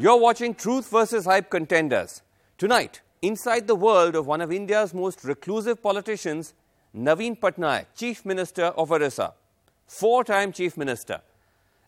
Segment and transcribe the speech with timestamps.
[0.00, 2.22] You're watching Truth versus Hype Contenders.
[2.56, 6.54] Tonight, inside the world of one of India's most reclusive politicians,
[6.96, 9.34] Naveen Patnaik, Chief Minister of Orissa.
[9.86, 11.20] Four time Chief Minister.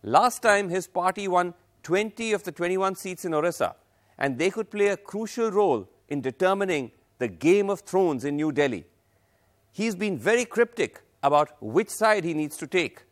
[0.03, 1.55] Last time, his party won
[1.85, 3.77] 20 of the 21 seats in Orissa,
[4.19, 8.53] and they could play a crucial role in determining the game of thrones in New
[8.53, 8.85] Delhi.
[9.73, 13.05] He's been very cryptic about which side he needs to take.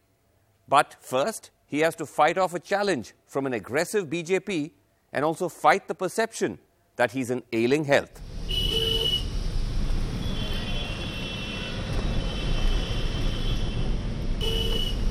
[0.69, 4.73] But first, he has to fight off a challenge from an aggressive BJP
[5.12, 6.59] and also fight the perception
[6.96, 8.20] that he's in ailing health.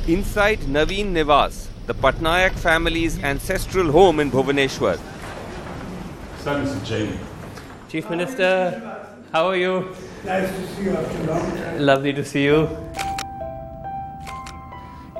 [0.08, 4.98] Inside Naveen Nivas, the Patnaik family's ancestral home in Bhubaneswar.
[6.40, 6.86] Sir, Mr.
[6.86, 7.20] Jain.
[7.90, 9.96] Chief Minister, how are you?
[10.24, 11.80] Nice to see you after long time.
[11.86, 12.68] Lovely to see you.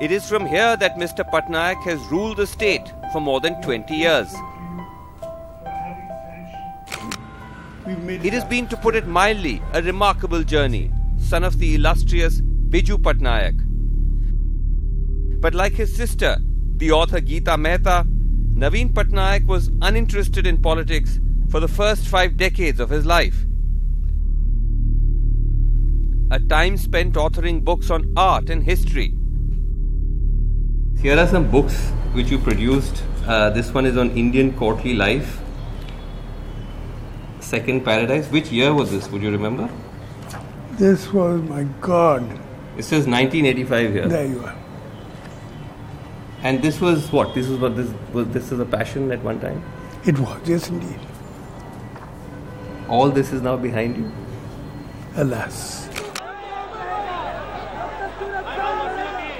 [0.00, 1.28] It is from here that Mr.
[1.30, 4.34] Patnaik has ruled the state for more than 20 years.
[7.90, 12.98] It has been, to put it mildly, a remarkable journey, son of the illustrious Biju
[12.98, 13.66] Patnaik.
[15.40, 16.36] But like his sister,
[16.76, 18.06] the author Gita Mehta,
[18.54, 21.18] Naveen Patnaik was uninterested in politics
[21.48, 23.44] for the first five decades of his life.
[26.30, 29.14] A time spent authoring books on art and history.
[31.02, 33.02] Here are some books which you produced.
[33.26, 35.40] Uh, this one is on Indian courtly life.
[37.50, 38.28] Second Paradise.
[38.30, 39.10] Which year was this?
[39.10, 39.68] Would you remember?
[40.78, 42.22] This was my God.
[42.76, 44.06] It says 1985 here.
[44.06, 44.56] There you are.
[46.44, 47.34] And this was what?
[47.34, 48.28] This was what this was.
[48.28, 49.64] This is a passion at one time.
[50.06, 51.00] It was, yes indeed.
[52.88, 54.12] All this is now behind you.
[55.16, 55.88] Alas.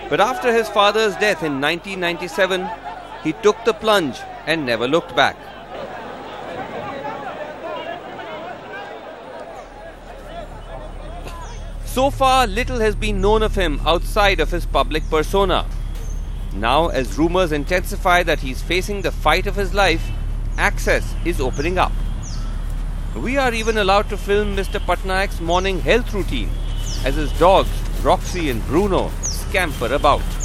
[0.08, 2.68] But after his father's death in 1997,
[3.22, 5.36] he took the plunge and never looked back.
[11.92, 15.66] So far, little has been known of him outside of his public persona.
[16.54, 20.08] Now, as rumors intensify that he's facing the fight of his life,
[20.56, 21.90] access is opening up.
[23.16, 24.78] We are even allowed to film Mr.
[24.78, 26.50] Patnaik's morning health routine
[27.04, 27.70] as his dogs,
[28.04, 30.39] Roxy and Bruno, scamper about.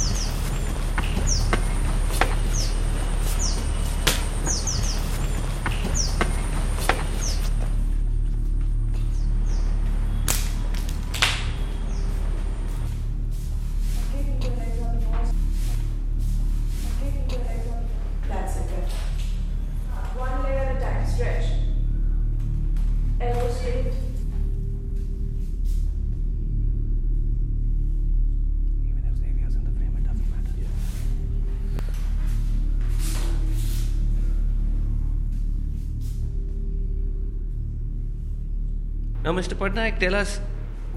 [39.26, 39.54] Now, Mr.
[39.54, 40.38] Patnaik, tell us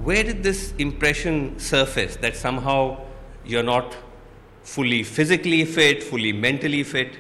[0.03, 3.03] where did this impression surface that somehow
[3.43, 3.97] you're not
[4.61, 7.17] fully physically fit, fully mentally fit?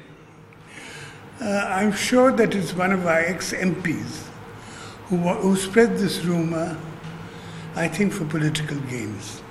[1.41, 4.27] Uh, I'm sure that it's one of our ex MPs
[5.07, 6.77] who, who spread this rumor,
[7.75, 9.41] I think, for political gains.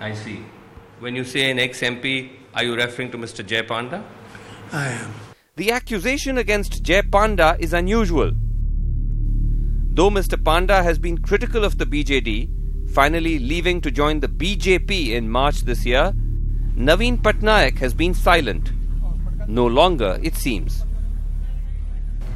[0.00, 0.44] I see.
[0.98, 3.46] When you say an ex MP, are you referring to Mr.
[3.46, 4.04] Jay Panda?
[4.70, 5.14] I am.
[5.56, 8.32] The accusation against Jay Panda is unusual.
[9.98, 10.38] Though Mr.
[10.40, 15.62] Panda has been critical of the BJD, finally leaving to join the BJP in March
[15.62, 16.12] this year,
[16.76, 18.70] Naveen Patnaik has been silent.
[19.48, 20.84] No longer, it seems.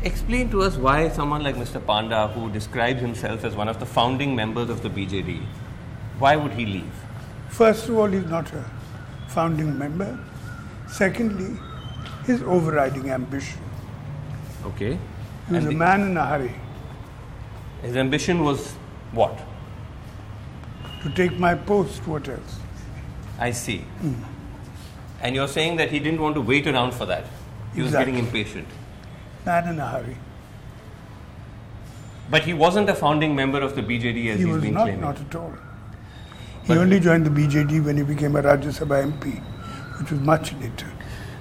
[0.02, 1.80] Explain to us why someone like Mr.
[1.86, 5.40] Panda, who describes himself as one of the founding members of the BJD,
[6.18, 6.92] why would he leave?
[7.48, 8.64] First of all, he's not a
[9.28, 10.18] founding member.
[10.88, 11.56] Secondly,
[12.26, 13.60] his overriding ambition.
[14.66, 14.98] Okay.
[15.46, 16.56] He was And a the- man in a hurry
[17.82, 18.72] His ambition was
[19.12, 19.38] what?
[21.02, 22.06] to take my post.
[22.06, 22.58] What else?
[23.38, 23.78] I see.
[23.78, 24.14] Hmm.
[25.20, 27.26] And you're saying that he didn't want to wait around for that.
[27.74, 28.68] He was getting impatient.
[29.46, 30.16] Man in a hurry.
[32.30, 34.84] But he wasn't a founding member of the BJD as He he's was been not,
[34.84, 35.00] claiming.
[35.00, 35.54] not at all.
[36.64, 39.40] He only joined the BJD when he became a Rajya Sabha MP,
[40.00, 40.86] which was much later.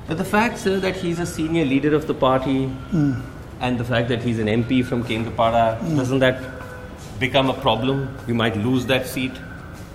[0.07, 3.13] But the fact, sir, that he's a senior leader of the party hmm.
[3.61, 6.41] And the fact that he's an MP from Kendrapara, doesn't that
[7.19, 8.17] become a problem?
[8.27, 9.31] You might lose that seat.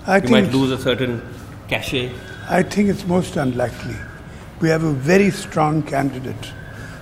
[0.06, 1.20] I you think might lose a certain
[1.68, 2.12] cachet.
[2.48, 3.96] I think it's most unlikely.
[4.60, 6.52] We have a very strong candidate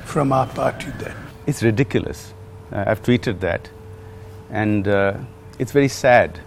[0.06, 1.14] from our party there.
[1.46, 2.32] It's ridiculous.
[2.72, 3.68] Uh, I've tweeted that.
[4.50, 5.18] And uh,
[5.58, 6.40] it's very sad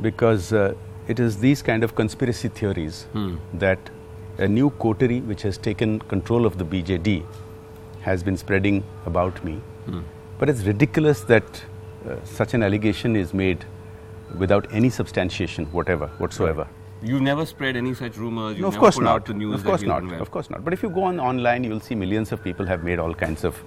[0.00, 0.74] because uh,
[1.08, 3.06] it is these kind of conspiracy theories
[3.54, 3.78] that
[4.38, 7.24] a new coterie which has taken control of the BJD
[8.02, 9.60] has been spreading about me.
[10.38, 11.64] But it's ridiculous that
[12.08, 13.64] uh, such an allegation is made
[14.38, 16.66] without any substantiation, whatever, whatsoever.
[17.02, 18.56] You never spread any such rumors.
[18.56, 19.14] You No, of never course put not.
[19.14, 20.12] out the news of course not.
[20.20, 20.64] Of course not.
[20.64, 23.14] But if you go on online, you will see millions of people have made all
[23.14, 23.62] kinds of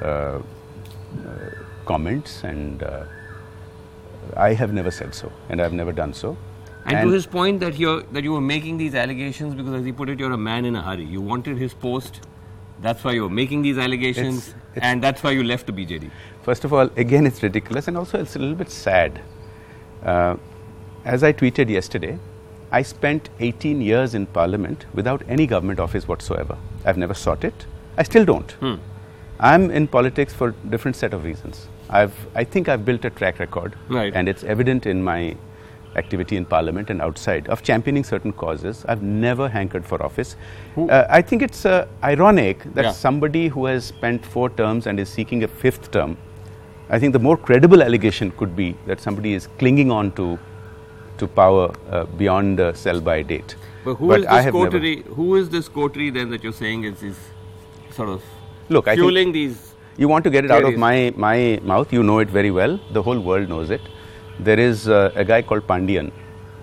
[0.00, 0.40] uh, uh,
[1.84, 3.04] comments, and uh,
[4.36, 6.36] I have never said so, and I have never done so.
[6.86, 9.92] And, to his point that you that you were making these allegations because, as he
[9.92, 11.04] put it, you're a man in a hurry.
[11.04, 12.20] You wanted his post.
[12.82, 15.72] That's why you were making these allegations, It's- it's- and that's why you left the
[15.72, 16.10] BJD.
[16.42, 19.20] First of all, again, it's ridiculous, and also it's a little bit sad.
[20.04, 20.36] Uh,
[21.04, 22.18] as I tweeted yesterday,
[22.72, 26.56] I spent 18 years in Parliament without any government office whatsoever.
[26.84, 27.66] I've never sought it.
[27.98, 28.54] I still don't.
[29.40, 31.66] I'm in politics for different set of reasons.
[31.88, 34.12] I've, I think I've built a track record, Right.
[34.14, 35.34] and it's evident in my
[35.96, 38.84] activity in Parliament and outside of championing certain causes.
[38.88, 40.36] I've never hankered for office.
[40.76, 42.92] Uh, I think it's uh, ironic that Yeah.
[42.92, 46.16] somebody who has spent four terms and is seeking a fifth term,
[46.88, 50.38] I think the more credible allegation could be that somebody is clinging on to,
[51.18, 53.56] to power uh, beyond uh, sell by date.
[53.84, 55.02] But who is I this have coterie?
[55.02, 57.16] Who is this coterie then that you're saying is, is
[57.90, 58.22] sort of
[58.68, 59.74] Look, fueling these?
[59.96, 62.78] you want to get it out of my, my mouth, you know it very well.
[62.92, 63.80] The whole world knows it.
[64.38, 66.12] There is uh, a guy called Pandian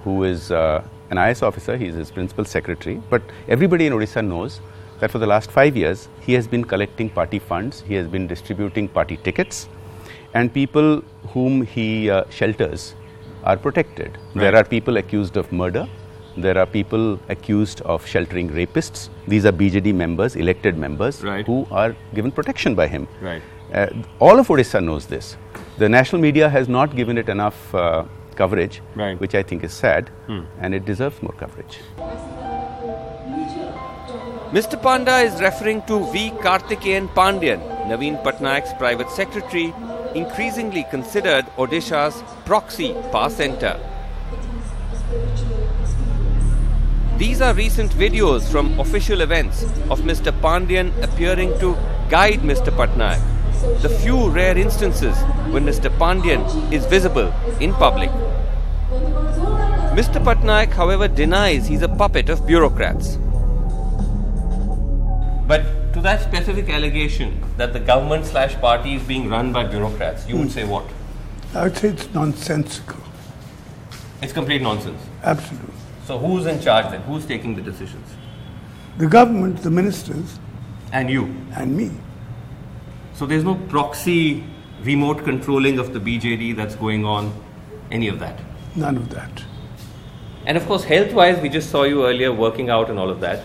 [0.04, 3.02] who is uh, an IS officer, he's his principal secretary.
[3.10, 4.62] But everybody in Odisha knows
[5.00, 8.26] that for the last five years, he has been collecting party funds, he has been
[8.28, 9.68] distributing party tickets,
[10.34, 12.96] and people whom he uh, shelters
[13.44, 14.18] are protected.
[14.36, 15.88] There are people accused of murder.
[16.36, 19.10] There are people accused of sheltering rapists.
[19.28, 21.46] These are BJD members, elected members, Right.
[21.46, 23.08] who are given protection by him.
[23.22, 23.42] Right.
[23.74, 23.88] Uh,
[24.20, 25.36] all of Odisha knows this.
[25.78, 28.06] The national media has not given it enough uh,
[28.36, 29.14] coverage, Right.
[29.16, 29.20] Hmm.
[29.20, 30.10] which I think is sad,
[30.62, 31.80] and it deserves more coverage.
[34.52, 34.82] Mr.
[34.82, 36.32] Panda is referring to V.
[36.42, 39.74] Karthikeyan Pandian, Naveen Patnaik's private secretary,
[40.16, 43.78] increasingly considered Odisha's proxy power center.
[47.18, 50.32] These are recent videos from official events of Mr.
[50.42, 51.76] Pandian appearing to
[52.10, 52.70] guide Mr.
[52.72, 53.20] Patnaik.
[53.82, 55.16] The few rare instances
[55.52, 55.90] when Mr.
[55.98, 58.10] Pandian is visible in public.
[59.98, 60.24] Mr.
[60.24, 63.18] Patnaik, however, denies he's a puppet of bureaucrats.
[65.48, 70.28] But to that specific allegation that the government slash party is being run by bureaucrats,
[70.28, 70.52] you would hmm.
[70.52, 70.86] say what?
[71.56, 73.02] I would say it's nonsensical.
[74.22, 75.02] It's complete nonsense.
[75.24, 75.74] Absolutely.
[76.06, 77.02] So who's in charge then?
[77.02, 78.08] Who's taking the decisions?
[78.98, 80.40] The government, the ministers,
[80.92, 81.36] And you.
[81.56, 81.92] and me.
[83.18, 84.44] So there's no proxy
[84.84, 87.34] remote controlling of the BJD that's going on,
[87.90, 88.40] any of that.
[88.76, 89.44] None of that.
[90.46, 93.20] And of course, health wise, we just saw you earlier working out and all of
[93.22, 93.44] that.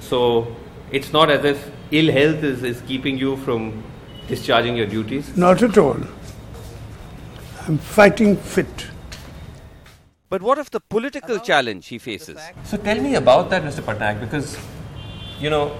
[0.00, 0.54] So
[0.92, 3.82] it's not as if ill health is, is keeping you from
[4.28, 5.34] discharging your duties.
[5.38, 5.96] Not at all.
[7.66, 8.88] I'm fighting fit.
[10.28, 12.38] But what of the political challenge he faces?
[12.64, 13.80] So tell me about that, Mr.
[13.80, 14.58] Patnaik, because,
[15.40, 15.74] you know,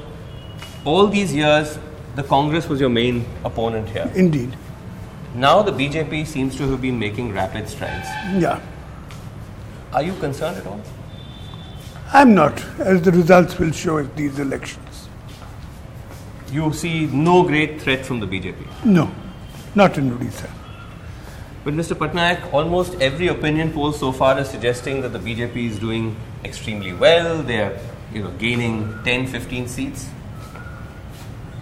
[0.87, 1.79] all these years,
[2.15, 4.11] the Congress was your main opponent here.
[4.15, 4.57] Indeed.
[5.35, 8.07] Now the BJP seems to have been making rapid strides.
[8.41, 8.61] Yeah.
[9.93, 10.81] Are you concerned at all?
[12.13, 15.09] I'm not, as the results will show at these elections.
[16.53, 18.85] You see no great threat from the BJP.
[18.85, 19.11] No,
[19.75, 20.49] not in Odisha.
[21.65, 21.97] But Mr.
[21.97, 26.93] Patnaik, almost every opinion poll so far is suggesting that the BJP is doing extremely
[26.93, 27.43] well.
[27.43, 27.79] They are,
[28.13, 30.09] you know, gaining 10, 15 seats.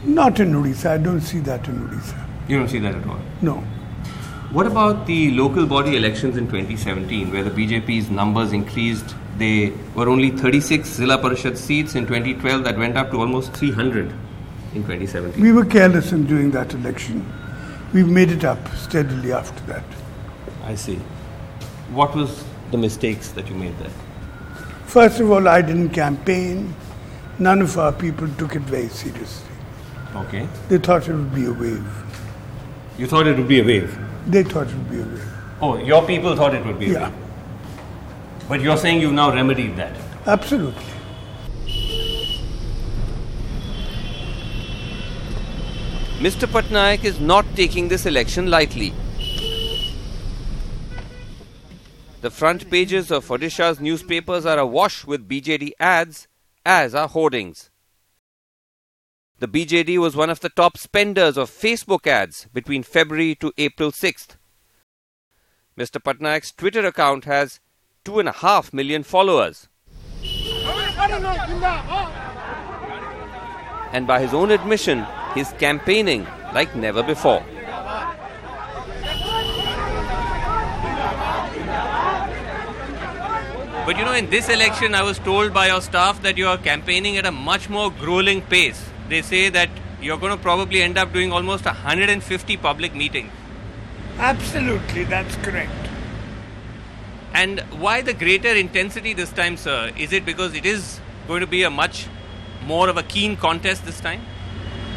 [0.05, 0.91] Not in Odisha.
[0.91, 2.27] I don't see that in Odisha.
[2.49, 3.21] You don't see that at all.
[3.41, 3.55] No.
[4.51, 9.15] What about the local body elections in 2017, where the BJP's numbers increased?
[9.39, 14.13] They were only 36 Zilla Parishad seats in 2012, that went up to almost 300
[14.75, 15.41] in 2017.
[15.41, 17.25] We were careless in doing that election.
[17.95, 19.85] We've made it up steadily after that.
[20.65, 20.97] I see.
[21.93, 23.91] What was the mistakes that you made there?
[24.87, 26.75] First of all, I didn't campaign.
[27.39, 29.52] None of our people took it very seriously.
[30.15, 30.47] Okay.
[30.69, 31.87] They thought it would be a wave.
[32.99, 33.99] You thought it would be a wave.
[34.27, 35.29] They thought it would be a wave.
[35.61, 37.19] Oh, your people thought it would be a Yeah, wave.
[38.49, 39.97] But you're saying you've now remedied that.
[40.27, 40.85] absolutely.
[46.21, 46.47] Mr.
[46.47, 48.93] Patnaik is not taking this election lightly.
[52.21, 56.29] The front pages of Odisha's newspapers are awash with BJD ads,
[56.65, 57.71] as are hoardings.
[59.43, 63.91] The BJD was one of the top spenders of Facebook ads between February to April
[63.91, 64.37] 6th.
[65.77, 66.01] Mr.
[66.01, 67.59] Patnaik's Twitter account has
[68.05, 69.67] two and a half million followers.
[73.93, 77.45] And by his own admission, he's campaigning like never before.
[83.85, 86.59] But you know, in this election, I was told by your staff that you are
[86.59, 88.93] campaigning at a much more grueling pace.
[89.13, 89.69] They say that
[90.01, 93.31] you're going to probably end up doing almost 150 public meetings.
[94.17, 95.91] Absolutely, that's correct.
[97.35, 99.91] And why the greater intensity this time, sir?
[99.99, 102.07] Is it because it is going to be a much
[102.65, 104.23] more of a keen contest this time?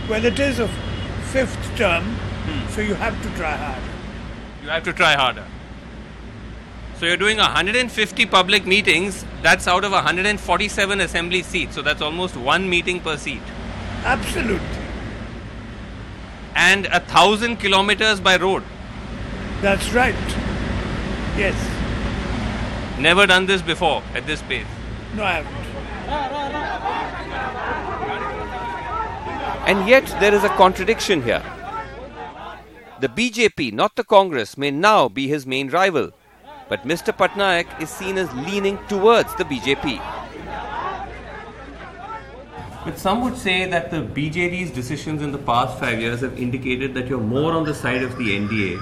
[0.10, 0.70] Well, it is a
[1.34, 2.70] fifth term, hmm.
[2.70, 3.84] so you have to try hard.
[4.64, 5.46] You have to try harder.
[7.02, 12.38] So you're doing 150 public meetings, that's out of 147 assembly seats, so that's almost
[12.38, 13.42] one meeting per seat.
[14.06, 14.78] Absolutely.
[16.56, 18.64] And a thousand kilometers by road.
[19.62, 20.14] That's right.
[21.36, 21.56] Yes.
[23.00, 24.68] Never done this before at this pace.
[25.16, 25.66] No, I haven't.
[29.68, 31.44] And yet there is a contradiction here.
[33.02, 36.12] The BJP, not the Congress, may now be his main rival,
[36.70, 37.12] but Mr.
[37.12, 40.00] Patnaik is seen as leaning towards the BJP.
[42.86, 46.94] But some would say that the BJD's decisions in the past five years have indicated
[46.94, 48.80] that you're more on the side of the NDA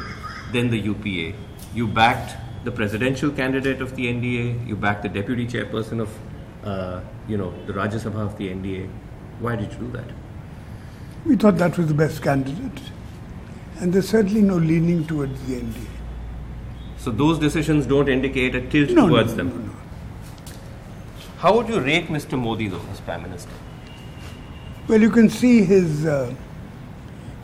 [0.51, 1.33] than the UPA.
[1.73, 6.09] You backed the presidential candidate of the NDA, you backed the deputy chairperson of,
[6.65, 8.89] uh, you know, the Rajya Sabha of the NDA.
[9.39, 10.05] Why did you do that?
[11.25, 12.81] We thought that was the best candidate.
[13.79, 15.87] And there's certainly no leaning towards the NDA.
[16.97, 19.49] So those decisions don't indicate a tilt No, towards no, them.
[19.49, 19.71] no, no.
[21.37, 22.37] How would you rate Mr.
[22.39, 23.51] Modi though as Prime Minister?
[24.87, 26.33] Well, you can see his uh,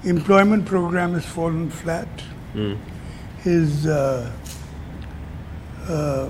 [0.03, 2.07] employment program has fallen flat.
[3.43, 4.29] His uh,
[5.87, 6.29] uh,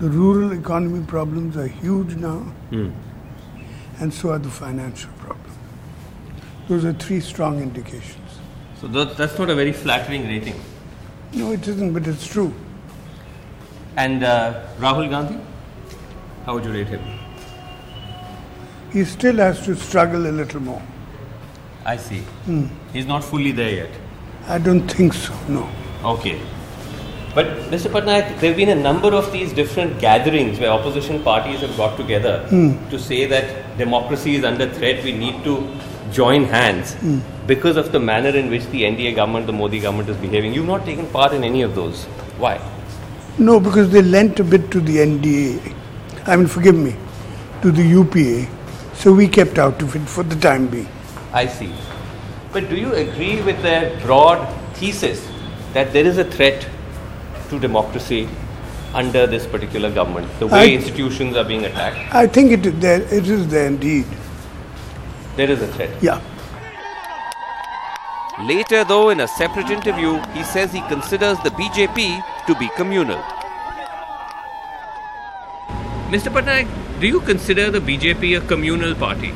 [0.00, 2.46] the rural economy problems are huge now,
[4.00, 5.54] and so are the financial problems.
[6.68, 8.38] Those are three strong indications.
[8.80, 10.54] So that, that's not a very flattering rating.
[11.32, 12.54] No, it isn't, but it's true.
[13.96, 15.38] And uh, Rahul Gandhi,
[16.46, 17.02] how would you rate him?
[18.92, 20.82] He still has to struggle a little more.
[21.84, 22.20] I see.
[22.46, 22.66] Hmm.
[22.92, 23.90] He's not fully there yet.
[24.46, 25.34] I don't think so.
[25.48, 25.68] No.
[26.04, 26.40] Okay.
[27.34, 27.90] But Mr.
[27.90, 31.96] Patnaik, there have been a number of these different gatherings where opposition parties have got
[31.96, 32.88] together hmm.
[32.88, 35.04] to say that democracy is under threat.
[35.04, 35.66] We need to
[36.10, 37.18] join hands hmm.
[37.46, 40.54] because of the manner in which the NDA government, the Modi government, is behaving.
[40.54, 42.04] You've not taken part in any of those.
[42.38, 42.60] Why?
[43.38, 45.74] No, because they lent a bit to the NDA.
[46.26, 46.96] I mean, forgive me,
[47.62, 48.57] to the UPA.
[48.98, 50.88] So we kept out of it for the time being.
[51.32, 51.72] I see.
[52.52, 55.24] But do you agree with their broad thesis
[55.72, 56.66] that there is a threat
[57.50, 58.28] to democracy
[58.94, 60.26] under this particular government?
[60.40, 63.02] The way I- institutions are being attacked, I think it is there.
[63.02, 64.06] It is there indeed.
[65.36, 65.90] there is a threat.
[66.02, 66.20] Yeah.
[68.48, 72.06] Later, though, in a separate interview, he says he considers the BJP
[72.48, 73.22] to be communal.
[76.14, 76.32] Mr.
[76.38, 76.66] Patnaik,
[77.00, 79.32] do you consider the BJP a communal party?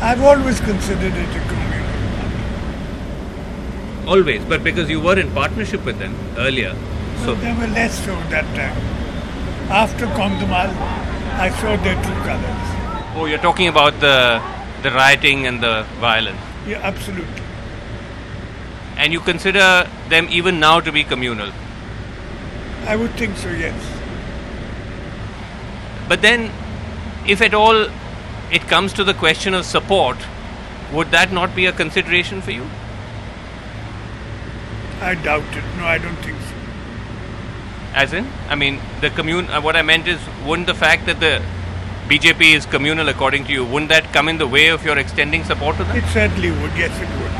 [0.00, 1.84] I've always considered it a communal.
[2.18, 2.34] Party.
[4.06, 6.74] Always, but because you were in partnership with them earlier.
[7.24, 8.76] So, there were less so that time.
[9.70, 10.70] After Kandhamal,
[11.46, 12.70] I saw their true colors.
[13.16, 14.40] oh, you're talking about the
[14.82, 17.42] the rioting and the violence, Yeah, absolutely.
[18.98, 21.50] and you consider them even now to be communal.
[22.86, 23.74] I would think so, yes.
[26.08, 26.50] But then,
[27.26, 27.86] if at all
[28.52, 30.16] it comes to the question of support,
[30.92, 32.66] would that not be a consideration for you?
[35.00, 35.64] I doubt it.
[35.76, 36.54] No, I don't think so.
[37.94, 39.48] As in, I mean, the commune.
[39.48, 41.42] Uh, what I meant is, wouldn't the fact that the
[42.08, 45.44] BJP is communal, according to you, wouldn't that come in the way of your extending
[45.44, 45.96] support to them?
[45.96, 46.72] It certainly would.
[46.76, 47.32] Yes, it would.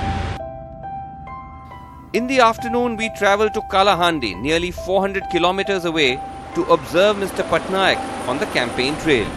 [2.15, 6.21] In the afternoon, we traveled to Kalahandi, nearly 400 kilometers away,
[6.55, 7.43] to observe Mr.
[7.49, 9.29] Patnaik on the campaign trail.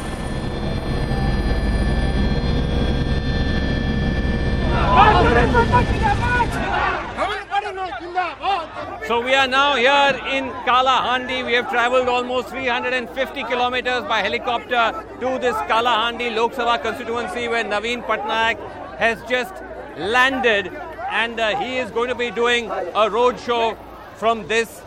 [9.08, 11.46] So we are now here in Kalahandi.
[11.46, 17.64] We have traveled almost 350 kilometers by helicopter to this Kalahandi Lok Sabha constituency where
[17.64, 18.58] Naveen Patnaik
[18.98, 19.54] has just
[19.98, 20.68] landed
[21.10, 23.78] and uh, he is going to be doing a road show
[24.18, 24.82] from this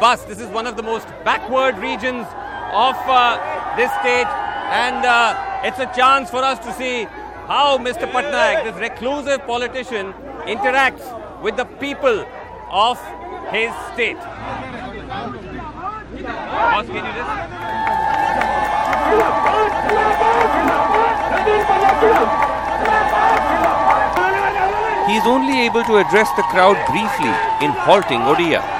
[0.00, 0.24] bus.
[0.24, 2.26] This is one of the most backward regions
[2.72, 4.26] of uh, this state
[4.72, 7.04] and uh, it's a chance for us to see
[7.46, 8.10] how Mr.
[8.10, 10.14] Patnaik, this reclusive politician,
[10.46, 11.04] interacts
[11.42, 12.24] with the people
[12.70, 12.98] of
[13.50, 14.16] his state.
[16.56, 17.60] Boss, can you just?
[25.10, 27.34] he is only able to address the crowd briefly
[27.66, 28.79] in halting Odia.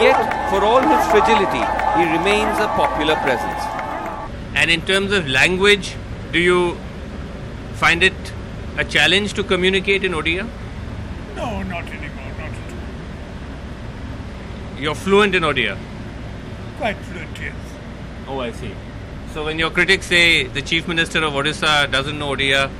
[0.00, 1.64] yet, for all his fragility,
[1.98, 3.62] he remains a popular presence.
[4.54, 5.94] And in terms of language,
[6.32, 6.76] do you
[7.74, 8.14] find it
[8.78, 10.48] a challenge to communicate in Odia?
[11.36, 12.72] No, not anymore, not at
[14.76, 14.80] all.
[14.80, 15.76] You're fluent in Odia.
[16.78, 17.54] Quite fluent, yes.
[18.28, 18.70] Oh, I see.
[19.32, 22.70] So when your critics say the chief minister of Odisha doesn't know Odia,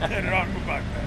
[0.00, 1.06] They're wrong about that.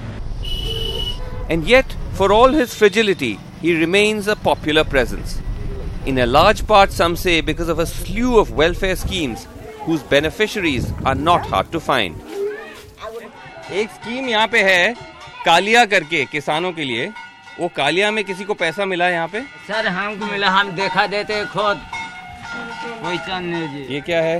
[1.50, 5.40] and yet, for all his fragility, he remains a popular presence.
[6.06, 9.46] In a large part, some say, because of a slew of welfare schemes
[9.80, 12.14] whose beneficiaries are not hard to find.
[13.72, 14.94] एक scheme यहाँ पे है
[15.44, 17.08] कालिया करके किसानों के लिए
[17.58, 21.06] वो कालिया में किसी को पैसा मिला है यहाँ पे सर हमको मिला हम देखा
[21.16, 21.80] देते खुद
[23.02, 24.38] कोई चंद नहीं जी ये क्या है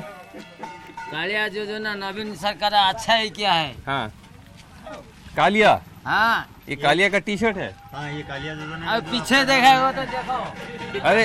[1.11, 4.09] कालिया योजना नवीन सरकार अच्छा ही क्या है हाँ
[5.37, 5.75] कालिया
[6.07, 7.69] हाँ। ये कालिया का टी शर्ट है
[8.95, 11.25] अब पीछे देखा हो तो देखो। अरे।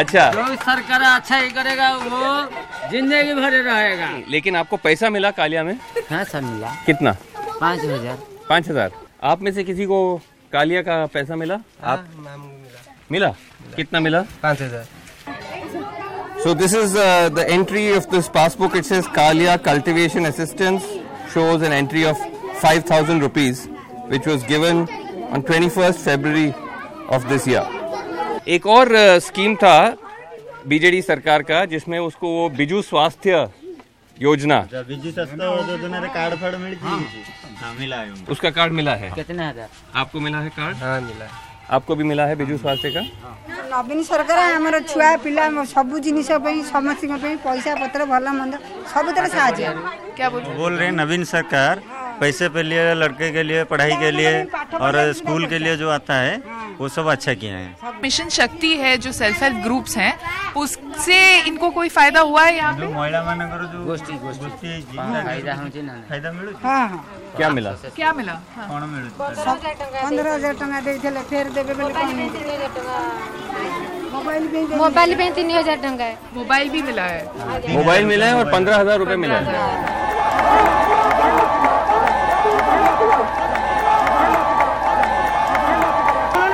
[0.00, 2.20] अच्छा। जो सरकार अच्छा ही करेगा वो
[2.90, 5.76] ज़िंदगी भर रहेगा। लेकिन आपको पैसा मिला कालिया में?
[6.10, 7.16] हाँ सर मिला। कितना?
[7.60, 8.16] पाँच हज़ार।
[8.48, 8.90] पाँच हज़ार।
[9.30, 9.98] आप में से किसी को
[10.52, 11.58] कालिया का पैसा मिला?
[11.82, 12.06] आप?
[13.12, 13.28] मिला?
[13.76, 14.20] कितना मिला?
[14.42, 14.84] पाँच हज़ार।
[16.42, 18.74] So this is uh, the entry of this passbook.
[18.74, 20.82] It says Kalia Cultivation Assistance.
[21.34, 22.16] shows an entry of
[22.60, 23.68] 5,000 rupees,
[24.08, 24.88] which was given
[25.30, 26.54] on 21st February
[27.08, 27.64] of this year.
[28.48, 29.96] एक और uh, स्कीम था
[30.66, 33.48] बीजेडी सरकार का जिसमें उसको वो बिजू स्वास्थ्य
[34.22, 34.60] योजना
[36.08, 36.34] कार्ड
[36.82, 37.00] हाँ,
[38.30, 39.10] उसका कार्ड मिला है?
[39.10, 39.52] कितना
[39.94, 40.76] आपको मिला है कार्ड?
[40.76, 43.03] हाँ मिला है। आपको भी मिला है बिजू स्वास्थ्य का
[43.67, 48.53] ନବୀନ ସରକାର ଆମର ଛୁଆ ପିଲା ସବୁ ଜିନିଷ ପାଇଁ ସମସ୍ତଙ୍କ ପାଇଁ ପଇସା ପତ୍ର ଭଲ ମନ୍ଦ
[48.93, 49.63] ସବୁଥିରେ ସାହାଯ୍ୟ
[50.55, 51.73] बोल रहे हैं नवीन सरकार
[52.19, 54.33] पैसे पे लिए लड़के के लिए पढ़ाई के लिए
[54.79, 56.35] और स्कूल के लिए जो आता है
[56.79, 60.13] वो सब अच्छा किए हैं मिशन शक्ति है जो सेल्फ हेल्प ग्रुप्स हैं
[60.56, 65.68] उससे इनको कोई फ़ायदा हुआ है यहाँ महिला मान करो जो गोष्ठी गोष्ठी फ़ायदा हम
[65.70, 66.30] जी ना फ़ायदा
[66.62, 67.04] हाँ हाँ
[67.36, 67.70] क्या मिला?
[67.96, 68.32] क्या मिला?
[68.58, 71.74] कौन पंद्रह हज़ार टका देते फेर देवे
[74.12, 78.34] मोबाइल भी मोबाइल भी तीन हज़ार टका है मोबाइल भी मिला है मोबाइल मिला है
[78.38, 79.88] और पंद्रह हज़ार रूपए मिला है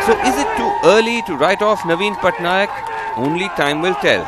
[0.07, 2.71] So is it too early to write off Naveen Patnaik?
[3.17, 4.25] Only time will tell.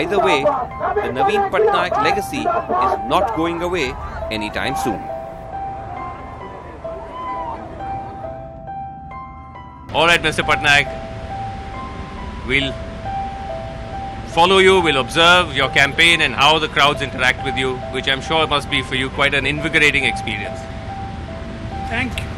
[0.00, 3.94] Either way, the Naveen Patnaik legacy is not going away
[4.30, 5.00] anytime soon.
[9.94, 10.44] All right, Mr.
[10.44, 10.86] Patnaik.
[12.46, 12.72] We'll
[14.28, 18.20] follow you, we'll observe your campaign and how the crowds interact with you, which I'm
[18.20, 20.60] sure must be for you quite an invigorating experience.
[21.88, 22.29] Thank you.